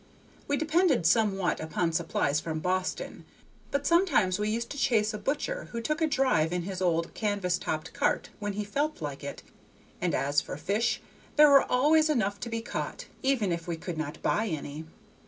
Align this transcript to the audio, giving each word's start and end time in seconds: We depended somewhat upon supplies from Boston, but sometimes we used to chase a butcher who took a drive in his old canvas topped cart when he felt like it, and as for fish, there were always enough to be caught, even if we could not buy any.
We 0.47 0.57
depended 0.57 1.05
somewhat 1.05 1.59
upon 1.59 1.91
supplies 1.91 2.39
from 2.39 2.57
Boston, 2.59 3.23
but 3.69 3.85
sometimes 3.85 4.39
we 4.39 4.49
used 4.49 4.71
to 4.71 4.77
chase 4.79 5.13
a 5.13 5.19
butcher 5.19 5.67
who 5.71 5.79
took 5.79 6.01
a 6.01 6.07
drive 6.07 6.51
in 6.51 6.63
his 6.63 6.81
old 6.81 7.13
canvas 7.13 7.59
topped 7.59 7.93
cart 7.93 8.31
when 8.39 8.53
he 8.53 8.63
felt 8.63 8.99
like 8.99 9.23
it, 9.23 9.43
and 10.01 10.15
as 10.15 10.41
for 10.41 10.57
fish, 10.57 11.01
there 11.35 11.51
were 11.51 11.71
always 11.71 12.09
enough 12.09 12.39
to 12.39 12.49
be 12.49 12.61
caught, 12.61 13.05
even 13.21 13.51
if 13.51 13.67
we 13.67 13.77
could 13.77 13.99
not 13.99 14.23
buy 14.23 14.47
any. 14.47 14.85